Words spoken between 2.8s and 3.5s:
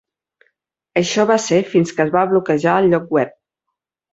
el lloc web.